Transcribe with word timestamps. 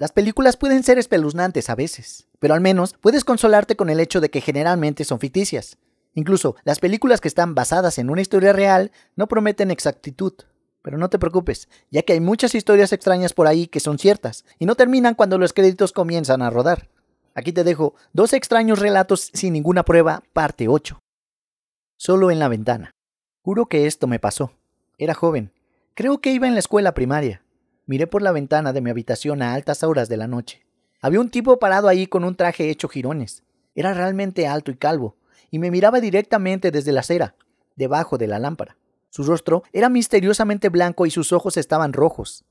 Las 0.00 0.12
películas 0.12 0.56
pueden 0.56 0.82
ser 0.82 0.98
espeluznantes 0.98 1.68
a 1.68 1.74
veces, 1.74 2.26
pero 2.38 2.54
al 2.54 2.62
menos 2.62 2.94
puedes 3.02 3.22
consolarte 3.22 3.76
con 3.76 3.90
el 3.90 4.00
hecho 4.00 4.22
de 4.22 4.30
que 4.30 4.40
generalmente 4.40 5.04
son 5.04 5.20
ficticias. 5.20 5.76
Incluso 6.14 6.56
las 6.64 6.78
películas 6.78 7.20
que 7.20 7.28
están 7.28 7.54
basadas 7.54 7.98
en 7.98 8.08
una 8.08 8.22
historia 8.22 8.54
real 8.54 8.92
no 9.14 9.28
prometen 9.28 9.70
exactitud. 9.70 10.32
Pero 10.80 10.96
no 10.96 11.10
te 11.10 11.18
preocupes, 11.18 11.68
ya 11.90 12.00
que 12.00 12.14
hay 12.14 12.20
muchas 12.20 12.54
historias 12.54 12.94
extrañas 12.94 13.34
por 13.34 13.46
ahí 13.46 13.66
que 13.66 13.78
son 13.78 13.98
ciertas 13.98 14.46
y 14.58 14.64
no 14.64 14.74
terminan 14.74 15.14
cuando 15.14 15.36
los 15.36 15.52
créditos 15.52 15.92
comienzan 15.92 16.40
a 16.40 16.48
rodar. 16.48 16.88
Aquí 17.34 17.52
te 17.52 17.62
dejo 17.62 17.94
dos 18.14 18.32
extraños 18.32 18.78
relatos 18.78 19.28
sin 19.34 19.52
ninguna 19.52 19.82
prueba, 19.82 20.22
parte 20.32 20.66
8. 20.66 20.98
Solo 21.98 22.30
en 22.30 22.38
la 22.38 22.48
ventana. 22.48 22.92
Juro 23.42 23.66
que 23.66 23.86
esto 23.86 24.06
me 24.06 24.18
pasó. 24.18 24.52
Era 24.96 25.12
joven. 25.12 25.52
Creo 25.92 26.22
que 26.22 26.32
iba 26.32 26.48
en 26.48 26.54
la 26.54 26.60
escuela 26.60 26.94
primaria. 26.94 27.42
Miré 27.86 28.06
por 28.06 28.22
la 28.22 28.32
ventana 28.32 28.72
de 28.72 28.80
mi 28.80 28.90
habitación 28.90 29.42
a 29.42 29.54
altas 29.54 29.82
horas 29.82 30.08
de 30.08 30.16
la 30.16 30.26
noche. 30.26 30.64
Había 31.00 31.20
un 31.20 31.30
tipo 31.30 31.58
parado 31.58 31.88
ahí 31.88 32.06
con 32.06 32.24
un 32.24 32.36
traje 32.36 32.70
hecho 32.70 32.88
jirones. 32.88 33.42
Era 33.74 33.94
realmente 33.94 34.46
alto 34.46 34.70
y 34.70 34.76
calvo, 34.76 35.16
y 35.50 35.58
me 35.58 35.70
miraba 35.70 36.00
directamente 36.00 36.70
desde 36.70 36.92
la 36.92 37.00
acera, 37.00 37.34
debajo 37.76 38.18
de 38.18 38.26
la 38.26 38.38
lámpara. 38.38 38.76
Su 39.08 39.24
rostro 39.24 39.64
era 39.72 39.88
misteriosamente 39.88 40.68
blanco 40.68 41.06
y 41.06 41.10
sus 41.10 41.32
ojos 41.32 41.56
estaban 41.56 41.92
rojos. 41.92 42.44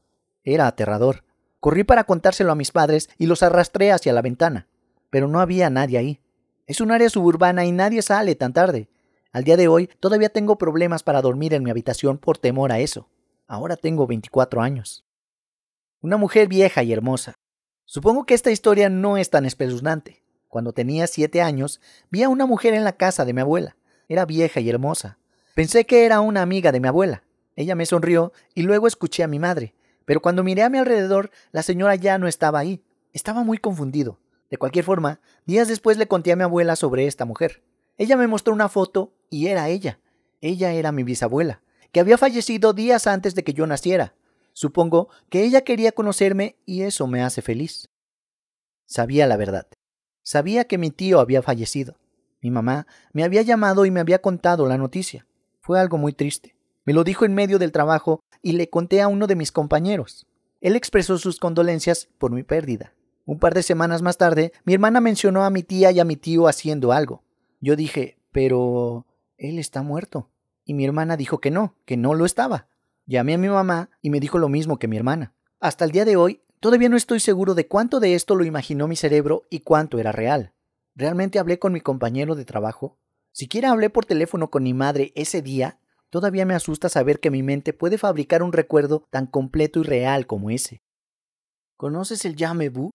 Era 0.43 0.67
aterrador. 0.67 1.23
Corrí 1.59 1.83
para 1.83 2.05
contárselo 2.05 2.51
a 2.51 2.55
mis 2.55 2.71
padres 2.71 3.09
y 3.17 3.27
los 3.27 3.43
arrastré 3.43 3.91
hacia 3.91 4.13
la 4.13 4.21
ventana, 4.21 4.67
pero 5.09 5.27
no 5.27 5.39
había 5.39 5.69
nadie 5.69 5.97
ahí. 5.97 6.21
Es 6.67 6.81
un 6.81 6.91
área 6.91 7.09
suburbana 7.09 7.65
y 7.65 7.71
nadie 7.71 8.01
sale 8.01 8.35
tan 8.35 8.53
tarde. 8.53 8.89
Al 9.31 9.43
día 9.43 9.57
de 9.57 9.67
hoy 9.67 9.89
todavía 9.99 10.29
tengo 10.29 10.57
problemas 10.57 11.03
para 11.03 11.21
dormir 11.21 11.53
en 11.53 11.63
mi 11.63 11.69
habitación 11.69 12.17
por 12.17 12.37
temor 12.37 12.71
a 12.71 12.79
eso. 12.79 13.09
Ahora 13.47 13.75
tengo 13.75 14.07
24 14.07 14.61
años. 14.61 15.05
Una 16.01 16.15
mujer 16.15 16.47
vieja 16.47 16.81
y 16.81 16.93
hermosa. 16.93 17.35
Supongo 17.83 18.25
que 18.25 18.33
esta 18.33 18.51
historia 18.51 18.87
no 18.87 19.17
es 19.17 19.29
tan 19.29 19.45
espeluznante. 19.45 20.23
Cuando 20.47 20.71
tenía 20.71 21.07
siete 21.07 21.41
años, 21.41 21.81
vi 22.09 22.23
a 22.23 22.29
una 22.29 22.45
mujer 22.45 22.73
en 22.73 22.85
la 22.85 22.93
casa 22.93 23.25
de 23.25 23.33
mi 23.33 23.41
abuela. 23.41 23.75
Era 24.07 24.25
vieja 24.25 24.61
y 24.61 24.69
hermosa. 24.69 25.17
Pensé 25.55 25.85
que 25.85 26.05
era 26.05 26.21
una 26.21 26.41
amiga 26.41 26.71
de 26.71 26.79
mi 26.79 26.87
abuela. 26.87 27.23
Ella 27.57 27.75
me 27.75 27.85
sonrió 27.85 28.31
y 28.55 28.61
luego 28.61 28.87
escuché 28.87 29.23
a 29.23 29.27
mi 29.27 29.39
madre. 29.39 29.75
Pero 30.05 30.21
cuando 30.21 30.41
miré 30.41 30.63
a 30.63 30.69
mi 30.69 30.77
alrededor, 30.77 31.31
la 31.51 31.63
señora 31.63 31.95
ya 31.95 32.17
no 32.17 32.29
estaba 32.29 32.59
ahí. 32.59 32.81
Estaba 33.11 33.43
muy 33.43 33.57
confundido. 33.57 34.21
De 34.49 34.55
cualquier 34.55 34.85
forma, 34.85 35.19
días 35.45 35.67
después 35.67 35.97
le 35.97 36.07
conté 36.07 36.31
a 36.31 36.37
mi 36.37 36.43
abuela 36.43 36.77
sobre 36.77 37.07
esta 37.07 37.25
mujer. 37.25 37.61
Ella 37.97 38.15
me 38.15 38.27
mostró 38.27 38.53
una 38.53 38.69
foto 38.69 39.11
y 39.29 39.47
era 39.47 39.67
ella. 39.67 39.99
Ella 40.39 40.71
era 40.71 40.93
mi 40.93 41.03
bisabuela, 41.03 41.61
que 41.91 41.99
había 41.99 42.17
fallecido 42.17 42.71
días 42.71 43.05
antes 43.05 43.35
de 43.35 43.43
que 43.43 43.53
yo 43.53 43.67
naciera. 43.67 44.13
Supongo 44.59 45.07
que 45.29 45.45
ella 45.45 45.61
quería 45.61 45.93
conocerme 45.93 46.57
y 46.65 46.81
eso 46.81 47.07
me 47.07 47.23
hace 47.23 47.41
feliz. 47.41 47.87
Sabía 48.85 49.25
la 49.25 49.37
verdad. 49.37 49.67
Sabía 50.21 50.65
que 50.65 50.77
mi 50.77 50.91
tío 50.91 51.21
había 51.21 51.41
fallecido. 51.41 51.95
Mi 52.41 52.51
mamá 52.51 52.85
me 53.13 53.23
había 53.23 53.41
llamado 53.41 53.85
y 53.85 53.91
me 53.91 54.01
había 54.01 54.21
contado 54.21 54.67
la 54.67 54.77
noticia. 54.77 55.25
Fue 55.61 55.79
algo 55.79 55.97
muy 55.97 56.11
triste. 56.11 56.57
Me 56.83 56.91
lo 56.91 57.05
dijo 57.05 57.23
en 57.23 57.35
medio 57.35 57.57
del 57.57 57.71
trabajo 57.71 58.19
y 58.41 58.51
le 58.51 58.69
conté 58.69 59.01
a 59.01 59.07
uno 59.07 59.27
de 59.27 59.37
mis 59.37 59.53
compañeros. 59.53 60.27
Él 60.59 60.75
expresó 60.75 61.17
sus 61.17 61.39
condolencias 61.39 62.09
por 62.17 62.31
mi 62.31 62.43
pérdida. 62.43 62.93
Un 63.23 63.39
par 63.39 63.53
de 63.53 63.63
semanas 63.63 64.01
más 64.01 64.17
tarde, 64.17 64.51
mi 64.65 64.73
hermana 64.73 64.99
mencionó 64.99 65.45
a 65.45 65.51
mi 65.51 65.63
tía 65.63 65.91
y 65.91 66.01
a 66.01 66.03
mi 66.03 66.17
tío 66.17 66.49
haciendo 66.49 66.91
algo. 66.91 67.23
Yo 67.61 67.77
dije, 67.77 68.17
pero... 68.33 69.05
él 69.37 69.57
está 69.57 69.83
muerto. 69.83 70.29
Y 70.65 70.73
mi 70.73 70.83
hermana 70.83 71.15
dijo 71.15 71.39
que 71.39 71.49
no, 71.49 71.75
que 71.85 71.95
no 71.95 72.13
lo 72.13 72.25
estaba. 72.25 72.67
Llamé 73.09 73.33
a 73.33 73.37
mi 73.39 73.49
mamá 73.49 73.89
y 74.03 74.11
me 74.11 74.19
dijo 74.19 74.37
lo 74.37 74.49
mismo 74.49 74.77
que 74.77 74.87
mi 74.87 74.95
hermana. 74.95 75.33
Hasta 75.59 75.83
el 75.83 75.89
día 75.89 76.05
de 76.05 76.15
hoy, 76.15 76.43
todavía 76.59 76.89
no 76.89 76.95
estoy 76.95 77.19
seguro 77.19 77.55
de 77.55 77.67
cuánto 77.67 77.99
de 77.99 78.13
esto 78.13 78.35
lo 78.35 78.45
imaginó 78.45 78.87
mi 78.87 78.95
cerebro 78.95 79.47
y 79.49 79.61
cuánto 79.61 79.97
era 79.97 80.11
real. 80.11 80.53
¿Realmente 80.93 81.39
hablé 81.39 81.57
con 81.57 81.73
mi 81.73 81.81
compañero 81.81 82.35
de 82.35 82.45
trabajo? 82.45 82.99
Siquiera 83.31 83.71
hablé 83.71 83.89
por 83.89 84.05
teléfono 84.05 84.51
con 84.51 84.61
mi 84.61 84.75
madre 84.75 85.11
ese 85.15 85.41
día. 85.41 85.79
Todavía 86.11 86.45
me 86.45 86.53
asusta 86.53 86.87
saber 86.87 87.19
que 87.19 87.31
mi 87.31 87.41
mente 87.41 87.73
puede 87.73 87.97
fabricar 87.97 88.43
un 88.43 88.53
recuerdo 88.53 89.07
tan 89.09 89.25
completo 89.25 89.79
y 89.79 89.83
real 89.85 90.27
como 90.27 90.51
ese. 90.51 90.83
¿Conoces 91.77 92.25
el 92.25 92.35
jamais 92.35 92.71
vu? 92.71 92.91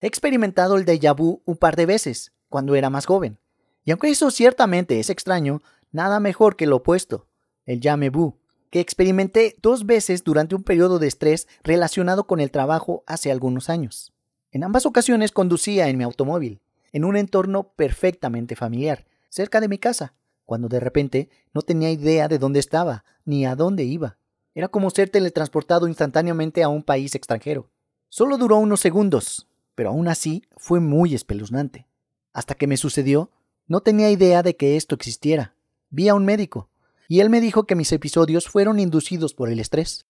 He 0.00 0.06
experimentado 0.06 0.78
el 0.78 0.86
déjà 0.86 1.14
vu 1.14 1.42
un 1.44 1.58
par 1.58 1.76
de 1.76 1.84
veces, 1.84 2.32
cuando 2.48 2.74
era 2.74 2.88
más 2.88 3.04
joven. 3.04 3.38
Y 3.84 3.90
aunque 3.90 4.08
eso 4.08 4.30
ciertamente 4.30 4.98
es 4.98 5.10
extraño, 5.10 5.60
nada 5.92 6.20
mejor 6.20 6.56
que 6.56 6.66
lo 6.66 6.76
opuesto, 6.76 7.28
el 7.66 7.80
vu 8.10 8.38
que 8.70 8.80
experimenté 8.80 9.56
dos 9.62 9.86
veces 9.86 10.24
durante 10.24 10.54
un 10.54 10.62
periodo 10.62 10.98
de 10.98 11.06
estrés 11.06 11.48
relacionado 11.62 12.26
con 12.26 12.40
el 12.40 12.50
trabajo 12.50 13.02
hace 13.06 13.30
algunos 13.30 13.68
años. 13.70 14.12
En 14.50 14.64
ambas 14.64 14.86
ocasiones 14.86 15.32
conducía 15.32 15.88
en 15.88 15.98
mi 15.98 16.04
automóvil, 16.04 16.60
en 16.92 17.04
un 17.04 17.16
entorno 17.16 17.72
perfectamente 17.74 18.56
familiar, 18.56 19.06
cerca 19.28 19.60
de 19.60 19.68
mi 19.68 19.78
casa, 19.78 20.14
cuando 20.44 20.68
de 20.68 20.80
repente 20.80 21.28
no 21.52 21.62
tenía 21.62 21.90
idea 21.90 22.28
de 22.28 22.38
dónde 22.38 22.60
estaba 22.60 23.04
ni 23.24 23.44
a 23.44 23.54
dónde 23.54 23.84
iba. 23.84 24.16
Era 24.54 24.68
como 24.68 24.90
ser 24.90 25.10
teletransportado 25.10 25.86
instantáneamente 25.86 26.62
a 26.62 26.68
un 26.68 26.82
país 26.82 27.14
extranjero. 27.14 27.70
Solo 28.08 28.38
duró 28.38 28.56
unos 28.56 28.80
segundos, 28.80 29.46
pero 29.74 29.90
aún 29.90 30.08
así 30.08 30.44
fue 30.56 30.80
muy 30.80 31.14
espeluznante. 31.14 31.86
Hasta 32.32 32.54
que 32.54 32.66
me 32.66 32.78
sucedió, 32.78 33.30
no 33.66 33.82
tenía 33.82 34.10
idea 34.10 34.42
de 34.42 34.56
que 34.56 34.76
esto 34.76 34.94
existiera. 34.94 35.54
Vi 35.90 36.08
a 36.08 36.14
un 36.14 36.24
médico, 36.24 36.67
y 37.08 37.20
él 37.20 37.30
me 37.30 37.40
dijo 37.40 37.64
que 37.64 37.74
mis 37.74 37.90
episodios 37.90 38.48
fueron 38.48 38.78
inducidos 38.78 39.34
por 39.34 39.48
el 39.48 39.58
estrés. 39.58 40.06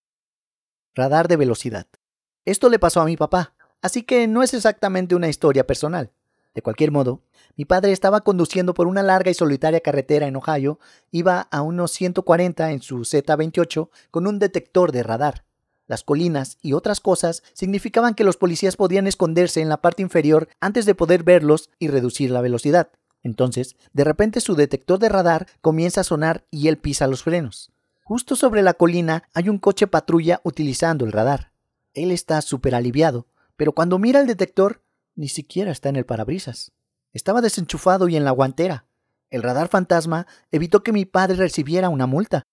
Radar 0.93 1.29
de 1.29 1.37
velocidad. 1.37 1.87
Esto 2.45 2.69
le 2.69 2.77
pasó 2.77 2.99
a 2.99 3.05
mi 3.05 3.15
papá, 3.15 3.55
así 3.81 4.03
que 4.03 4.27
no 4.27 4.43
es 4.43 4.53
exactamente 4.53 5.15
una 5.15 5.29
historia 5.29 5.65
personal. 5.65 6.11
De 6.53 6.61
cualquier 6.61 6.91
modo, 6.91 7.21
mi 7.55 7.63
padre 7.63 7.93
estaba 7.93 8.21
conduciendo 8.21 8.73
por 8.73 8.87
una 8.87 9.01
larga 9.01 9.31
y 9.31 9.33
solitaria 9.33 9.79
carretera 9.79 10.27
en 10.27 10.35
Ohio, 10.35 10.79
iba 11.11 11.41
a 11.41 11.61
unos 11.61 11.91
140 11.91 12.71
en 12.71 12.81
su 12.81 12.99
Z28 12.99 13.89
con 14.11 14.27
un 14.27 14.39
detector 14.39 14.91
de 14.91 15.03
radar. 15.03 15.45
Las 15.87 16.03
colinas 16.03 16.57
y 16.61 16.73
otras 16.73 16.99
cosas 16.99 17.43
significaban 17.53 18.13
que 18.13 18.23
los 18.23 18.37
policías 18.37 18.75
podían 18.75 19.07
esconderse 19.07 19.61
en 19.61 19.69
la 19.69 19.81
parte 19.81 20.01
inferior 20.01 20.49
antes 20.59 20.85
de 20.85 20.95
poder 20.95 21.23
verlos 21.23 21.69
y 21.79 21.87
reducir 21.87 22.29
la 22.29 22.41
velocidad. 22.41 22.91
Entonces, 23.23 23.75
de 23.93 24.03
repente 24.03 24.41
su 24.41 24.55
detector 24.55 24.99
de 24.99 25.09
radar 25.09 25.47
comienza 25.61 26.01
a 26.01 26.05
sonar 26.05 26.45
y 26.51 26.67
él 26.67 26.77
pisa 26.77 27.07
los 27.07 27.23
frenos. 27.23 27.71
Justo 28.03 28.35
sobre 28.35 28.63
la 28.63 28.73
colina 28.73 29.23
hay 29.33 29.49
un 29.49 29.59
coche 29.59 29.87
patrulla 29.87 30.41
utilizando 30.43 31.05
el 31.05 31.11
radar. 31.11 31.51
Él 31.93 32.11
está 32.11 32.41
súper 32.41 32.75
aliviado, 32.75 33.27
pero 33.55 33.73
cuando 33.73 33.99
mira 33.99 34.19
el 34.19 34.27
detector, 34.27 34.81
ni 35.15 35.27
siquiera 35.27 35.71
está 35.71 35.89
en 35.89 35.95
el 35.95 36.05
parabrisas. 36.05 36.71
Estaba 37.13 37.41
desenchufado 37.41 38.07
y 38.07 38.15
en 38.15 38.23
la 38.23 38.31
guantera. 38.31 38.85
El 39.29 39.43
radar 39.43 39.67
fantasma 39.67 40.27
evitó 40.51 40.81
que 40.81 40.91
mi 40.91 41.05
padre 41.05 41.35
recibiera 41.35 41.89
una 41.89 42.07
multa. 42.07 42.43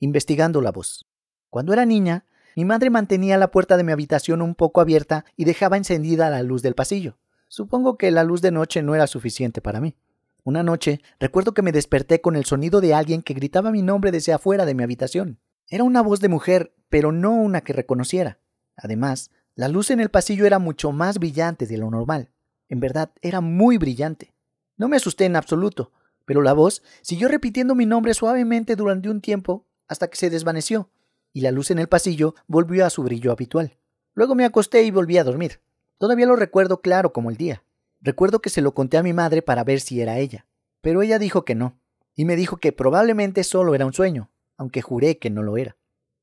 Investigando 0.00 0.60
la 0.60 0.72
voz. 0.72 1.06
Cuando 1.50 1.72
era 1.72 1.84
niña, 1.86 2.24
mi 2.56 2.64
madre 2.64 2.90
mantenía 2.90 3.36
la 3.36 3.50
puerta 3.50 3.76
de 3.76 3.84
mi 3.84 3.92
habitación 3.92 4.42
un 4.42 4.54
poco 4.54 4.80
abierta 4.80 5.26
y 5.36 5.44
dejaba 5.44 5.76
encendida 5.76 6.30
la 6.30 6.42
luz 6.42 6.62
del 6.62 6.74
pasillo. 6.74 7.18
Supongo 7.56 7.96
que 7.96 8.10
la 8.10 8.22
luz 8.22 8.42
de 8.42 8.50
noche 8.50 8.82
no 8.82 8.94
era 8.94 9.06
suficiente 9.06 9.62
para 9.62 9.80
mí. 9.80 9.96
Una 10.44 10.62
noche 10.62 11.00
recuerdo 11.18 11.54
que 11.54 11.62
me 11.62 11.72
desperté 11.72 12.20
con 12.20 12.36
el 12.36 12.44
sonido 12.44 12.82
de 12.82 12.92
alguien 12.92 13.22
que 13.22 13.32
gritaba 13.32 13.70
mi 13.70 13.80
nombre 13.80 14.12
desde 14.12 14.34
afuera 14.34 14.66
de 14.66 14.74
mi 14.74 14.82
habitación. 14.82 15.38
Era 15.66 15.82
una 15.82 16.02
voz 16.02 16.20
de 16.20 16.28
mujer, 16.28 16.74
pero 16.90 17.12
no 17.12 17.32
una 17.32 17.62
que 17.62 17.72
reconociera. 17.72 18.40
Además, 18.76 19.30
la 19.54 19.68
luz 19.68 19.90
en 19.90 20.00
el 20.00 20.10
pasillo 20.10 20.44
era 20.44 20.58
mucho 20.58 20.92
más 20.92 21.18
brillante 21.18 21.66
de 21.66 21.78
lo 21.78 21.90
normal. 21.90 22.28
En 22.68 22.78
verdad, 22.78 23.10
era 23.22 23.40
muy 23.40 23.78
brillante. 23.78 24.34
No 24.76 24.88
me 24.88 24.98
asusté 24.98 25.24
en 25.24 25.36
absoluto, 25.36 25.92
pero 26.26 26.42
la 26.42 26.52
voz 26.52 26.82
siguió 27.00 27.26
repitiendo 27.26 27.74
mi 27.74 27.86
nombre 27.86 28.12
suavemente 28.12 28.76
durante 28.76 29.08
un 29.08 29.22
tiempo 29.22 29.64
hasta 29.88 30.08
que 30.08 30.18
se 30.18 30.28
desvaneció, 30.28 30.90
y 31.32 31.40
la 31.40 31.52
luz 31.52 31.70
en 31.70 31.78
el 31.78 31.88
pasillo 31.88 32.34
volvió 32.48 32.84
a 32.84 32.90
su 32.90 33.02
brillo 33.02 33.32
habitual. 33.32 33.78
Luego 34.12 34.34
me 34.34 34.44
acosté 34.44 34.82
y 34.82 34.90
volví 34.90 35.16
a 35.16 35.24
dormir. 35.24 35.62
Todavía 35.98 36.26
lo 36.26 36.36
recuerdo 36.36 36.80
claro 36.80 37.12
como 37.12 37.30
el 37.30 37.36
día. 37.36 37.62
Recuerdo 38.00 38.40
que 38.40 38.50
se 38.50 38.60
lo 38.60 38.74
conté 38.74 38.98
a 38.98 39.02
mi 39.02 39.12
madre 39.12 39.42
para 39.42 39.64
ver 39.64 39.80
si 39.80 40.00
era 40.00 40.18
ella, 40.18 40.46
pero 40.82 41.02
ella 41.02 41.18
dijo 41.18 41.44
que 41.44 41.54
no, 41.54 41.78
y 42.14 42.24
me 42.24 42.36
dijo 42.36 42.58
que 42.58 42.72
probablemente 42.72 43.44
solo 43.44 43.74
era 43.74 43.86
un 43.86 43.92
sueño, 43.92 44.30
aunque 44.56 44.82
juré 44.82 45.18
que 45.18 45.30
no 45.30 45.42
lo 45.42 45.56
era. 45.56 45.76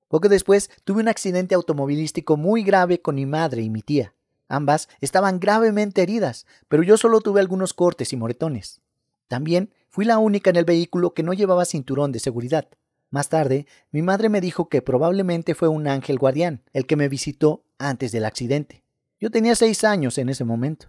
Poco 0.07 0.29
después 0.29 0.69
tuve 0.83 1.01
un 1.01 1.07
accidente 1.07 1.55
automovilístico 1.55 2.37
muy 2.37 2.63
grave 2.63 3.01
con 3.01 3.15
mi 3.15 3.25
madre 3.25 3.63
y 3.63 3.71
mi 3.71 3.81
tía. 3.81 4.13
Ambas 4.47 4.87
estaban 5.01 5.39
gravemente 5.39 6.03
heridas, 6.03 6.45
pero 6.67 6.83
yo 6.83 6.97
solo 6.97 7.21
tuve 7.21 7.39
algunos 7.39 7.73
cortes 7.73 8.13
y 8.13 8.17
moretones. 8.17 8.81
También 9.27 9.73
fui 9.89 10.05
la 10.05 10.19
única 10.19 10.51
en 10.51 10.57
el 10.57 10.65
vehículo 10.65 11.15
que 11.15 11.23
no 11.23 11.33
llevaba 11.33 11.65
cinturón 11.65 12.11
de 12.11 12.19
seguridad. 12.19 12.67
Más 13.09 13.29
tarde, 13.29 13.65
mi 13.91 14.03
madre 14.03 14.29
me 14.29 14.41
dijo 14.41 14.69
que 14.69 14.83
probablemente 14.83 15.55
fue 15.55 15.67
un 15.67 15.87
ángel 15.87 16.19
guardián 16.19 16.61
el 16.73 16.85
que 16.85 16.95
me 16.95 17.09
visitó 17.09 17.63
antes 17.79 18.11
del 18.11 18.25
accidente. 18.25 18.82
Yo 19.23 19.31
tenía 19.31 19.55
seis 19.55 19.85
años 19.85 20.17
en 20.17 20.27
ese 20.27 20.43
momento. 20.43 20.87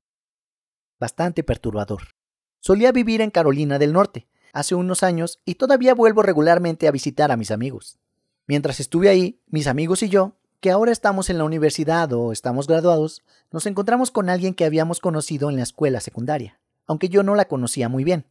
Bastante 0.98 1.44
perturbador. 1.44 2.16
Solía 2.58 2.90
vivir 2.90 3.20
en 3.20 3.30
Carolina 3.30 3.78
del 3.78 3.92
Norte 3.92 4.26
hace 4.52 4.74
unos 4.74 5.04
años 5.04 5.40
y 5.44 5.54
todavía 5.54 5.94
vuelvo 5.94 6.20
regularmente 6.20 6.88
a 6.88 6.90
visitar 6.90 7.30
a 7.30 7.36
mis 7.36 7.52
amigos. 7.52 8.00
Mientras 8.48 8.80
estuve 8.80 9.08
ahí, 9.08 9.40
mis 9.46 9.68
amigos 9.68 10.02
y 10.02 10.08
yo, 10.08 10.32
que 10.58 10.72
ahora 10.72 10.90
estamos 10.90 11.30
en 11.30 11.38
la 11.38 11.44
universidad 11.44 12.12
o 12.12 12.32
estamos 12.32 12.66
graduados, 12.66 13.22
nos 13.52 13.66
encontramos 13.66 14.10
con 14.10 14.28
alguien 14.28 14.54
que 14.54 14.64
habíamos 14.64 14.98
conocido 14.98 15.48
en 15.48 15.54
la 15.54 15.62
escuela 15.62 16.00
secundaria, 16.00 16.58
aunque 16.88 17.08
yo 17.08 17.22
no 17.22 17.36
la 17.36 17.44
conocía 17.44 17.88
muy 17.88 18.02
bien. 18.02 18.26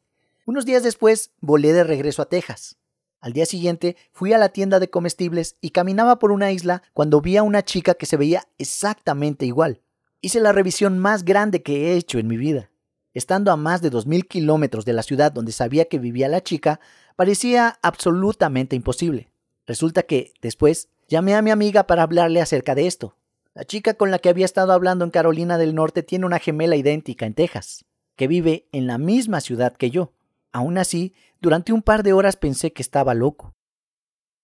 Unos 0.45 0.65
días 0.65 0.83
después 0.83 1.31
volé 1.39 1.71
de 1.71 1.85
regreso 1.85 2.21
a 2.21 2.25
Texas. 2.27 2.75
Al 3.21 3.31
día 3.31 3.45
siguiente 3.45 3.95
fui 4.11 4.33
a 4.33 4.37
la 4.37 4.49
tienda 4.49 4.81
de 4.81 4.89
comestibles 4.89 5.55
y 5.61 5.69
caminaba 5.69 6.19
por 6.19 6.33
una 6.33 6.51
isla 6.51 6.83
cuando 6.91 7.21
vi 7.21 7.37
a 7.37 7.43
una 7.43 7.63
chica 7.63 7.93
que 7.93 8.05
se 8.05 8.17
veía 8.17 8.49
exactamente 8.57 9.45
igual. 9.45 9.79
Hice 10.25 10.39
la 10.39 10.53
revisión 10.53 10.99
más 10.99 11.25
grande 11.25 11.63
que 11.63 11.91
he 11.91 11.97
hecho 11.97 12.17
en 12.17 12.27
mi 12.27 12.37
vida. 12.37 12.71
Estando 13.13 13.51
a 13.51 13.57
más 13.57 13.81
de 13.81 13.91
2.000 13.91 14.25
kilómetros 14.25 14.85
de 14.85 14.93
la 14.93 15.03
ciudad 15.03 15.33
donde 15.33 15.51
sabía 15.51 15.89
que 15.89 15.99
vivía 15.99 16.29
la 16.29 16.41
chica, 16.41 16.79
parecía 17.17 17.77
absolutamente 17.81 18.77
imposible. 18.77 19.29
Resulta 19.67 20.03
que, 20.03 20.33
después, 20.41 20.87
llamé 21.09 21.35
a 21.35 21.41
mi 21.41 21.51
amiga 21.51 21.87
para 21.87 22.03
hablarle 22.03 22.39
acerca 22.39 22.73
de 22.73 22.87
esto. 22.87 23.17
La 23.53 23.65
chica 23.65 23.95
con 23.95 24.11
la 24.11 24.19
que 24.19 24.29
había 24.29 24.45
estado 24.45 24.71
hablando 24.71 25.03
en 25.03 25.11
Carolina 25.11 25.57
del 25.57 25.75
Norte 25.75 26.03
tiene 26.03 26.25
una 26.25 26.39
gemela 26.39 26.77
idéntica 26.77 27.25
en 27.25 27.33
Texas, 27.33 27.83
que 28.15 28.27
vive 28.27 28.69
en 28.71 28.87
la 28.87 28.97
misma 28.97 29.41
ciudad 29.41 29.75
que 29.75 29.91
yo. 29.91 30.13
Aún 30.53 30.77
así, 30.77 31.13
durante 31.41 31.73
un 31.73 31.81
par 31.81 32.01
de 32.01 32.13
horas 32.13 32.37
pensé 32.37 32.71
que 32.71 32.81
estaba 32.81 33.13
loco. 33.13 33.55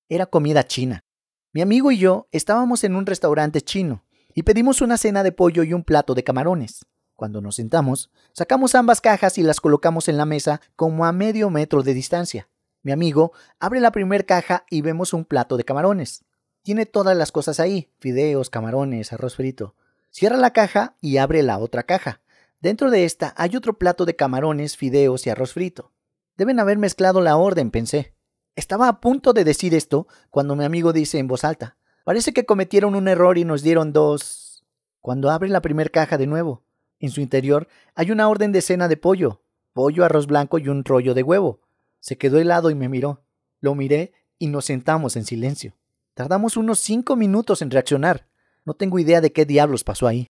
Era 0.09 0.25
comida 0.25 0.65
china. 0.65 1.05
Mi 1.53 1.61
amigo 1.61 1.89
y 1.89 1.97
yo 1.99 2.27
estábamos 2.33 2.83
en 2.83 2.97
un 2.97 3.05
restaurante 3.05 3.61
chino 3.61 4.03
y 4.39 4.43
pedimos 4.43 4.79
una 4.79 4.97
cena 4.97 5.21
de 5.21 5.33
pollo 5.33 5.63
y 5.63 5.73
un 5.73 5.83
plato 5.83 6.13
de 6.13 6.23
camarones. 6.23 6.85
Cuando 7.17 7.41
nos 7.41 7.55
sentamos, 7.55 8.09
sacamos 8.31 8.73
ambas 8.73 9.01
cajas 9.01 9.37
y 9.37 9.43
las 9.43 9.59
colocamos 9.59 10.07
en 10.07 10.15
la 10.15 10.23
mesa 10.23 10.61
como 10.77 11.05
a 11.05 11.11
medio 11.11 11.49
metro 11.49 11.83
de 11.83 11.93
distancia. 11.93 12.47
Mi 12.81 12.93
amigo 12.93 13.33
abre 13.59 13.81
la 13.81 13.91
primera 13.91 14.23
caja 14.23 14.63
y 14.69 14.79
vemos 14.79 15.11
un 15.11 15.25
plato 15.25 15.57
de 15.57 15.65
camarones. 15.65 16.23
Tiene 16.61 16.85
todas 16.85 17.17
las 17.17 17.33
cosas 17.33 17.59
ahí, 17.59 17.91
fideos, 17.99 18.49
camarones, 18.49 19.11
arroz 19.11 19.35
frito. 19.35 19.75
Cierra 20.09 20.37
la 20.37 20.53
caja 20.53 20.95
y 21.01 21.17
abre 21.17 21.43
la 21.43 21.57
otra 21.57 21.83
caja. 21.83 22.21
Dentro 22.61 22.91
de 22.91 23.03
esta 23.03 23.33
hay 23.35 23.57
otro 23.57 23.77
plato 23.77 24.05
de 24.05 24.15
camarones, 24.15 24.77
fideos 24.77 25.27
y 25.27 25.31
arroz 25.31 25.51
frito. 25.51 25.91
Deben 26.37 26.61
haber 26.61 26.77
mezclado 26.77 27.19
la 27.19 27.35
orden, 27.35 27.71
pensé. 27.71 28.15
Estaba 28.55 28.87
a 28.87 29.01
punto 29.01 29.33
de 29.33 29.43
decir 29.43 29.75
esto 29.75 30.07
cuando 30.29 30.55
mi 30.55 30.63
amigo 30.63 30.93
dice 30.93 31.17
en 31.19 31.27
voz 31.27 31.43
alta, 31.43 31.75
parece 32.09 32.33
que 32.33 32.47
cometieron 32.47 32.95
un 32.95 33.07
error 33.07 33.37
y 33.37 33.45
nos 33.45 33.61
dieron 33.61 33.93
dos... 33.93 34.65
Cuando 34.99 35.29
abre 35.29 35.47
la 35.47 35.61
primera 35.61 35.91
caja 35.91 36.17
de 36.17 36.25
nuevo, 36.25 36.63
en 36.99 37.11
su 37.11 37.21
interior 37.21 37.67
hay 37.93 38.09
una 38.09 38.27
orden 38.29 38.51
de 38.51 38.63
cena 38.63 38.87
de 38.87 38.97
pollo, 38.97 39.43
pollo, 39.73 40.03
arroz 40.03 40.25
blanco 40.25 40.57
y 40.57 40.69
un 40.69 40.83
rollo 40.83 41.13
de 41.13 41.21
huevo. 41.21 41.59
Se 41.99 42.17
quedó 42.17 42.39
helado 42.39 42.71
y 42.71 42.73
me 42.73 42.89
miró. 42.89 43.21
Lo 43.61 43.75
miré 43.75 44.11
y 44.39 44.47
nos 44.47 44.65
sentamos 44.65 45.17
en 45.17 45.23
silencio. 45.23 45.75
Tardamos 46.15 46.57
unos 46.57 46.79
cinco 46.79 47.15
minutos 47.15 47.61
en 47.61 47.69
reaccionar. 47.69 48.25
No 48.65 48.73
tengo 48.73 48.97
idea 48.97 49.21
de 49.21 49.31
qué 49.31 49.45
diablos 49.45 49.83
pasó 49.83 50.07
ahí. 50.07 50.25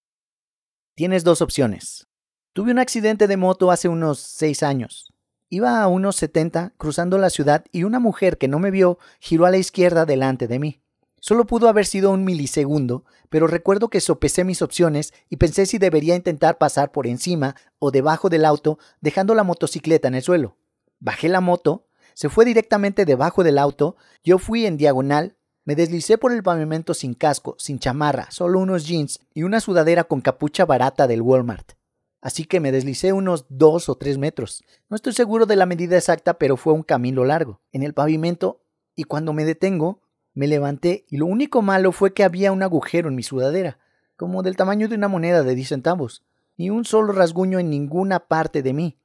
Tienes 0.95 1.23
dos 1.23 1.41
opciones. 1.41 2.07
Tuve 2.51 2.71
un 2.71 2.79
accidente 2.79 3.25
de 3.25 3.37
moto 3.37 3.71
hace 3.71 3.87
unos 3.87 4.19
seis 4.19 4.63
años. 4.63 5.13
Iba 5.47 5.81
a 5.81 5.87
unos 5.87 6.17
70 6.17 6.73
cruzando 6.75 7.17
la 7.17 7.29
ciudad 7.29 7.63
y 7.71 7.83
una 7.83 7.99
mujer 7.99 8.37
que 8.37 8.49
no 8.49 8.59
me 8.59 8.69
vio 8.69 8.99
giró 9.21 9.45
a 9.45 9.49
la 9.49 9.57
izquierda 9.57 10.05
delante 10.05 10.49
de 10.49 10.59
mí. 10.59 10.81
Solo 11.19 11.45
pudo 11.45 11.67
haber 11.67 11.85
sido 11.85 12.11
un 12.11 12.23
milisegundo, 12.23 13.03
pero 13.29 13.47
recuerdo 13.47 13.89
que 13.89 14.01
sopesé 14.01 14.43
mis 14.43 14.61
opciones 14.61 15.13
y 15.29 15.37
pensé 15.37 15.65
si 15.65 15.77
debería 15.77 16.15
intentar 16.15 16.57
pasar 16.57 16.91
por 16.91 17.07
encima 17.07 17.55
o 17.79 17.91
debajo 17.91 18.29
del 18.29 18.45
auto 18.45 18.79
dejando 19.01 19.35
la 19.35 19.43
motocicleta 19.43 20.07
en 20.07 20.15
el 20.15 20.23
suelo. 20.23 20.57
Bajé 20.99 21.29
la 21.29 21.41
moto, 21.41 21.87
se 22.13 22.29
fue 22.29 22.45
directamente 22.45 23.05
debajo 23.05 23.43
del 23.43 23.57
auto, 23.57 23.95
yo 24.23 24.37
fui 24.37 24.65
en 24.65 24.77
diagonal, 24.77 25.35
me 25.65 25.75
deslicé 25.75 26.17
por 26.17 26.31
el 26.31 26.43
pavimento 26.43 26.93
sin 26.93 27.13
casco, 27.13 27.55
sin 27.59 27.79
chamarra, 27.79 28.31
solo 28.31 28.59
unos 28.59 28.85
jeans 28.87 29.19
y 29.33 29.43
una 29.43 29.59
sudadera 29.59 30.05
con 30.05 30.21
capucha 30.21 30.65
barata 30.65 31.07
del 31.07 31.21
Walmart 31.21 31.79
así 32.21 32.45
que 32.45 32.59
me 32.59 32.71
deslicé 32.71 33.13
unos 33.13 33.45
dos 33.49 33.89
o 33.89 33.95
tres 33.95 34.17
metros. 34.17 34.63
No 34.89 34.95
estoy 34.95 35.13
seguro 35.13 35.45
de 35.45 35.55
la 35.55 35.65
medida 35.65 35.97
exacta, 35.97 36.35
pero 36.35 36.57
fue 36.57 36.73
un 36.73 36.83
camino 36.83 37.23
largo, 37.23 37.61
en 37.71 37.83
el 37.83 37.93
pavimento, 37.93 38.61
y 38.95 39.05
cuando 39.05 39.33
me 39.33 39.45
detengo, 39.45 40.01
me 40.39 40.47
levanté 40.47 41.03
y 41.09 41.17
lo 41.17 41.25
único 41.25 41.61
malo 41.61 41.91
fue 41.91 42.13
que 42.13 42.23
había 42.23 42.53
un 42.53 42.63
agujero 42.63 43.09
en 43.09 43.15
mi 43.15 43.23
sudadera, 43.23 43.77
como 44.15 44.41
del 44.41 44.55
tamaño 44.55 44.87
de 44.87 44.95
una 44.95 45.09
moneda 45.09 45.43
de 45.43 45.53
10 45.53 45.67
centavos, 45.67 46.23
y 46.55 46.69
un 46.69 46.85
solo 46.85 47.11
rasguño 47.11 47.59
en 47.59 47.69
ninguna 47.69 48.21
parte 48.21 48.63
de 48.63 48.71
mí. 48.71 48.97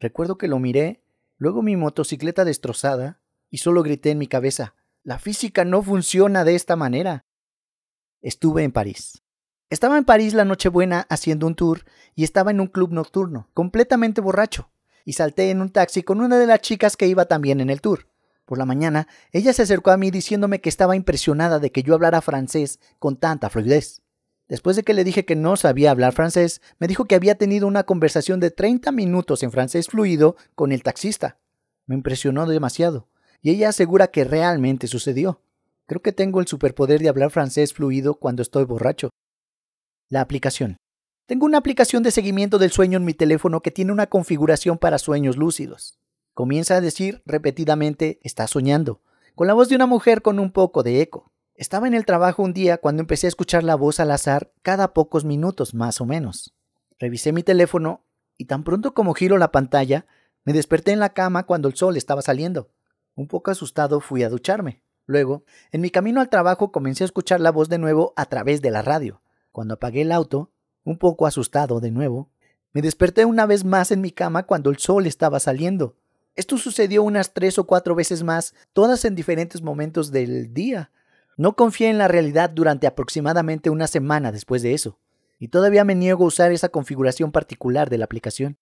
Recuerdo 0.00 0.36
que 0.36 0.48
lo 0.48 0.58
miré, 0.58 1.00
luego 1.38 1.62
mi 1.62 1.76
motocicleta 1.76 2.44
destrozada, 2.44 3.20
y 3.48 3.56
solo 3.56 3.82
grité 3.82 4.10
en 4.10 4.18
mi 4.18 4.26
cabeza, 4.26 4.74
la 5.02 5.18
física 5.18 5.64
no 5.64 5.80
funciona 5.80 6.44
de 6.44 6.56
esta 6.56 6.76
manera. 6.76 7.24
Estuve 8.20 8.62
en 8.62 8.70
París. 8.70 9.22
Estaba 9.70 9.96
en 9.96 10.04
París 10.04 10.34
la 10.34 10.44
Nochebuena 10.44 11.06
haciendo 11.08 11.46
un 11.46 11.54
tour 11.54 11.86
y 12.14 12.24
estaba 12.24 12.50
en 12.50 12.60
un 12.60 12.66
club 12.66 12.92
nocturno, 12.92 13.48
completamente 13.54 14.20
borracho, 14.20 14.68
y 15.06 15.14
salté 15.14 15.48
en 15.48 15.62
un 15.62 15.70
taxi 15.70 16.02
con 16.02 16.20
una 16.20 16.38
de 16.38 16.46
las 16.46 16.60
chicas 16.60 16.98
que 16.98 17.06
iba 17.06 17.24
también 17.24 17.62
en 17.62 17.70
el 17.70 17.80
tour. 17.80 18.11
Por 18.44 18.58
la 18.58 18.66
mañana, 18.66 19.08
ella 19.30 19.52
se 19.52 19.62
acercó 19.62 19.90
a 19.90 19.96
mí 19.96 20.10
diciéndome 20.10 20.60
que 20.60 20.68
estaba 20.68 20.96
impresionada 20.96 21.58
de 21.58 21.70
que 21.70 21.82
yo 21.82 21.94
hablara 21.94 22.20
francés 22.20 22.80
con 22.98 23.16
tanta 23.16 23.50
fluidez. 23.50 24.02
Después 24.48 24.76
de 24.76 24.82
que 24.82 24.94
le 24.94 25.04
dije 25.04 25.24
que 25.24 25.36
no 25.36 25.56
sabía 25.56 25.90
hablar 25.90 26.12
francés, 26.12 26.60
me 26.78 26.88
dijo 26.88 27.06
que 27.06 27.14
había 27.14 27.36
tenido 27.36 27.66
una 27.66 27.84
conversación 27.84 28.40
de 28.40 28.50
30 28.50 28.92
minutos 28.92 29.42
en 29.42 29.52
francés 29.52 29.88
fluido 29.88 30.36
con 30.54 30.72
el 30.72 30.82
taxista. 30.82 31.38
Me 31.86 31.94
impresionó 31.94 32.46
demasiado, 32.46 33.08
y 33.40 33.50
ella 33.50 33.70
asegura 33.70 34.08
que 34.08 34.24
realmente 34.24 34.88
sucedió. 34.88 35.40
Creo 35.86 36.02
que 36.02 36.12
tengo 36.12 36.40
el 36.40 36.46
superpoder 36.46 37.00
de 37.00 37.08
hablar 37.08 37.30
francés 37.30 37.72
fluido 37.72 38.16
cuando 38.16 38.42
estoy 38.42 38.64
borracho. 38.64 39.10
La 40.08 40.20
aplicación. 40.20 40.76
Tengo 41.26 41.46
una 41.46 41.58
aplicación 41.58 42.02
de 42.02 42.10
seguimiento 42.10 42.58
del 42.58 42.72
sueño 42.72 42.98
en 42.98 43.04
mi 43.04 43.14
teléfono 43.14 43.62
que 43.62 43.70
tiene 43.70 43.92
una 43.92 44.08
configuración 44.08 44.76
para 44.76 44.98
sueños 44.98 45.36
lúcidos. 45.36 46.01
Comienza 46.42 46.74
a 46.74 46.80
decir 46.80 47.22
repetidamente, 47.24 48.18
está 48.24 48.48
soñando, 48.48 49.00
con 49.36 49.46
la 49.46 49.54
voz 49.54 49.68
de 49.68 49.76
una 49.76 49.86
mujer 49.86 50.22
con 50.22 50.40
un 50.40 50.50
poco 50.50 50.82
de 50.82 51.00
eco. 51.00 51.30
Estaba 51.54 51.86
en 51.86 51.94
el 51.94 52.04
trabajo 52.04 52.42
un 52.42 52.52
día 52.52 52.78
cuando 52.78 53.00
empecé 53.00 53.28
a 53.28 53.28
escuchar 53.28 53.62
la 53.62 53.76
voz 53.76 54.00
al 54.00 54.10
azar 54.10 54.50
cada 54.62 54.92
pocos 54.92 55.24
minutos, 55.24 55.72
más 55.72 56.00
o 56.00 56.04
menos. 56.04 56.52
Revisé 56.98 57.32
mi 57.32 57.44
teléfono 57.44 58.04
y 58.36 58.46
tan 58.46 58.64
pronto 58.64 58.92
como 58.92 59.14
giro 59.14 59.38
la 59.38 59.52
pantalla, 59.52 60.04
me 60.42 60.52
desperté 60.52 60.90
en 60.90 60.98
la 60.98 61.10
cama 61.10 61.44
cuando 61.44 61.68
el 61.68 61.76
sol 61.76 61.96
estaba 61.96 62.22
saliendo. 62.22 62.72
Un 63.14 63.28
poco 63.28 63.52
asustado 63.52 64.00
fui 64.00 64.24
a 64.24 64.28
ducharme. 64.28 64.82
Luego, 65.06 65.44
en 65.70 65.80
mi 65.80 65.90
camino 65.90 66.20
al 66.20 66.28
trabajo 66.28 66.72
comencé 66.72 67.04
a 67.04 67.06
escuchar 67.06 67.40
la 67.40 67.52
voz 67.52 67.68
de 67.68 67.78
nuevo 67.78 68.14
a 68.16 68.26
través 68.26 68.62
de 68.62 68.72
la 68.72 68.82
radio. 68.82 69.22
Cuando 69.52 69.74
apagué 69.74 70.02
el 70.02 70.10
auto, 70.10 70.50
un 70.82 70.98
poco 70.98 71.28
asustado 71.28 71.78
de 71.78 71.92
nuevo, 71.92 72.32
me 72.72 72.82
desperté 72.82 73.26
una 73.26 73.46
vez 73.46 73.64
más 73.64 73.92
en 73.92 74.00
mi 74.00 74.10
cama 74.10 74.42
cuando 74.42 74.70
el 74.70 74.78
sol 74.78 75.06
estaba 75.06 75.38
saliendo. 75.38 76.01
Esto 76.34 76.56
sucedió 76.56 77.02
unas 77.02 77.34
tres 77.34 77.58
o 77.58 77.66
cuatro 77.66 77.94
veces 77.94 78.22
más, 78.22 78.54
todas 78.72 79.04
en 79.04 79.14
diferentes 79.14 79.60
momentos 79.60 80.10
del 80.10 80.54
día. 80.54 80.90
No 81.36 81.56
confié 81.56 81.90
en 81.90 81.98
la 81.98 82.08
realidad 82.08 82.50
durante 82.50 82.86
aproximadamente 82.86 83.68
una 83.68 83.86
semana 83.86 84.32
después 84.32 84.62
de 84.62 84.72
eso, 84.72 84.98
y 85.38 85.48
todavía 85.48 85.84
me 85.84 85.94
niego 85.94 86.24
a 86.24 86.28
usar 86.28 86.52
esa 86.52 86.70
configuración 86.70 87.32
particular 87.32 87.90
de 87.90 87.98
la 87.98 88.06
aplicación. 88.06 88.56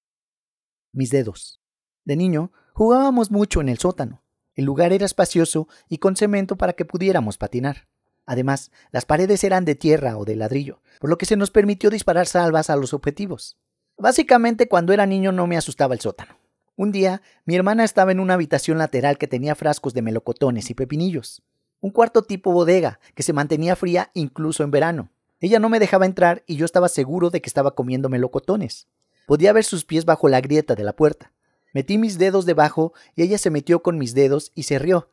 Mis 0.92 1.10
dedos. 1.10 1.60
De 2.04 2.16
niño, 2.16 2.52
jugábamos 2.72 3.30
mucho 3.30 3.60
en 3.60 3.68
el 3.68 3.78
sótano. 3.78 4.22
El 4.54 4.64
lugar 4.64 4.92
era 4.92 5.06
espacioso 5.06 5.68
y 5.88 5.98
con 5.98 6.16
cemento 6.16 6.56
para 6.56 6.72
que 6.72 6.84
pudiéramos 6.84 7.38
patinar. 7.38 7.86
Además, 8.26 8.72
las 8.90 9.06
paredes 9.06 9.44
eran 9.44 9.64
de 9.64 9.76
tierra 9.76 10.18
o 10.18 10.24
de 10.24 10.36
ladrillo, 10.36 10.82
por 11.00 11.08
lo 11.08 11.18
que 11.18 11.26
se 11.26 11.36
nos 11.36 11.50
permitió 11.50 11.88
disparar 11.88 12.26
salvas 12.26 12.68
a 12.68 12.76
los 12.76 12.94
objetivos. 12.94 13.58
Básicamente, 13.96 14.68
cuando 14.68 14.92
era 14.92 15.06
niño 15.06 15.30
no 15.30 15.46
me 15.46 15.56
asustaba 15.56 15.94
el 15.94 16.00
sótano. 16.00 16.39
Un 16.80 16.92
día, 16.92 17.20
mi 17.44 17.56
hermana 17.56 17.84
estaba 17.84 18.10
en 18.10 18.20
una 18.20 18.32
habitación 18.32 18.78
lateral 18.78 19.18
que 19.18 19.26
tenía 19.26 19.54
frascos 19.54 19.92
de 19.92 20.00
melocotones 20.00 20.70
y 20.70 20.74
pepinillos. 20.74 21.42
Un 21.82 21.90
cuarto 21.90 22.22
tipo 22.22 22.52
bodega, 22.52 23.00
que 23.14 23.22
se 23.22 23.34
mantenía 23.34 23.76
fría 23.76 24.10
incluso 24.14 24.64
en 24.64 24.70
verano. 24.70 25.10
Ella 25.40 25.58
no 25.58 25.68
me 25.68 25.78
dejaba 25.78 26.06
entrar 26.06 26.42
y 26.46 26.56
yo 26.56 26.64
estaba 26.64 26.88
seguro 26.88 27.28
de 27.28 27.42
que 27.42 27.50
estaba 27.50 27.74
comiendo 27.74 28.08
melocotones. 28.08 28.88
Podía 29.26 29.52
ver 29.52 29.64
sus 29.64 29.84
pies 29.84 30.06
bajo 30.06 30.30
la 30.30 30.40
grieta 30.40 30.74
de 30.74 30.84
la 30.84 30.96
puerta. 30.96 31.34
Metí 31.74 31.98
mis 31.98 32.16
dedos 32.16 32.46
debajo 32.46 32.94
y 33.14 33.24
ella 33.24 33.36
se 33.36 33.50
metió 33.50 33.82
con 33.82 33.98
mis 33.98 34.14
dedos 34.14 34.50
y 34.54 34.62
se 34.62 34.78
rió. 34.78 35.10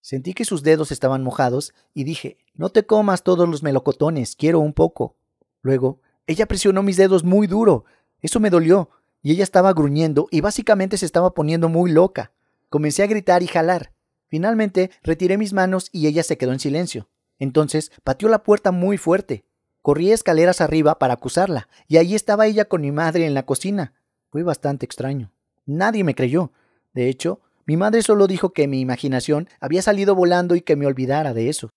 Sentí 0.00 0.32
que 0.32 0.46
sus 0.46 0.62
dedos 0.62 0.90
estaban 0.90 1.22
mojados 1.22 1.74
y 1.92 2.04
dije, 2.04 2.38
no 2.54 2.70
te 2.70 2.86
comas 2.86 3.24
todos 3.24 3.46
los 3.46 3.62
melocotones, 3.62 4.36
quiero 4.36 4.60
un 4.60 4.72
poco. 4.72 5.16
Luego, 5.60 6.00
ella 6.26 6.46
presionó 6.46 6.82
mis 6.82 6.96
dedos 6.96 7.24
muy 7.24 7.46
duro. 7.46 7.84
Eso 8.22 8.40
me 8.40 8.48
dolió, 8.48 8.88
y 9.22 9.32
ella 9.32 9.44
estaba 9.44 9.72
gruñendo 9.72 10.26
y 10.30 10.40
básicamente 10.40 10.96
se 10.96 11.06
estaba 11.06 11.34
poniendo 11.34 11.68
muy 11.68 11.90
loca. 11.90 12.32
Comencé 12.68 13.02
a 13.02 13.06
gritar 13.06 13.42
y 13.42 13.46
jalar. 13.46 13.92
Finalmente, 14.28 14.90
retiré 15.02 15.36
mis 15.36 15.52
manos 15.52 15.88
y 15.92 16.06
ella 16.06 16.22
se 16.22 16.38
quedó 16.38 16.52
en 16.52 16.60
silencio. 16.60 17.08
Entonces, 17.38 17.90
pateó 18.04 18.28
la 18.28 18.42
puerta 18.42 18.70
muy 18.70 18.96
fuerte. 18.96 19.44
Corrí 19.82 20.12
escaleras 20.12 20.60
arriba 20.60 20.98
para 20.98 21.14
acusarla, 21.14 21.68
y 21.88 21.96
allí 21.96 22.14
estaba 22.14 22.46
ella 22.46 22.66
con 22.66 22.82
mi 22.82 22.92
madre 22.92 23.26
en 23.26 23.34
la 23.34 23.46
cocina. 23.46 23.94
Fue 24.30 24.42
bastante 24.42 24.84
extraño. 24.84 25.32
Nadie 25.64 26.04
me 26.04 26.14
creyó. 26.14 26.52
De 26.92 27.08
hecho, 27.08 27.40
mi 27.66 27.76
madre 27.76 28.02
solo 28.02 28.26
dijo 28.26 28.52
que 28.52 28.68
mi 28.68 28.80
imaginación 28.80 29.48
había 29.58 29.80
salido 29.80 30.14
volando 30.14 30.54
y 30.54 30.60
que 30.60 30.76
me 30.76 30.86
olvidara 30.86 31.32
de 31.34 31.48
eso. 31.48 31.70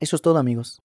Eso 0.00 0.16
es 0.16 0.22
todo 0.22 0.38
amigos. 0.38 0.82